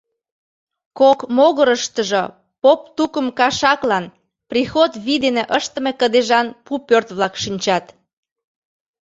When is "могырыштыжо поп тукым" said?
1.35-3.27